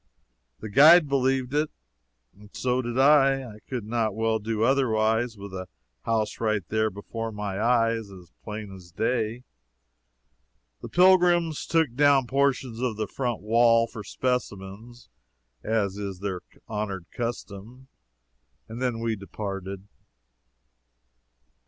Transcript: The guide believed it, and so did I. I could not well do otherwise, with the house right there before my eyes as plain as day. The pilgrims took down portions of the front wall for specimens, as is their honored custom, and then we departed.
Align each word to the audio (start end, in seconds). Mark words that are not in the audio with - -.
The 0.61 0.69
guide 0.69 1.07
believed 1.07 1.53
it, 1.53 1.69
and 2.33 2.49
so 2.55 2.81
did 2.81 2.97
I. 2.97 3.43
I 3.47 3.59
could 3.69 3.85
not 3.85 4.15
well 4.15 4.39
do 4.39 4.63
otherwise, 4.63 5.37
with 5.37 5.51
the 5.51 5.67
house 6.05 6.39
right 6.39 6.67
there 6.69 6.89
before 6.89 7.31
my 7.31 7.61
eyes 7.61 8.09
as 8.09 8.31
plain 8.43 8.73
as 8.73 8.89
day. 8.91 9.43
The 10.81 10.89
pilgrims 10.89 11.67
took 11.67 11.93
down 11.93 12.25
portions 12.25 12.79
of 12.81 12.97
the 12.97 13.05
front 13.05 13.41
wall 13.43 13.85
for 13.85 14.03
specimens, 14.03 15.07
as 15.63 15.97
is 15.99 16.17
their 16.17 16.41
honored 16.67 17.05
custom, 17.11 17.87
and 18.67 18.81
then 18.81 19.01
we 19.01 19.15
departed. 19.15 19.87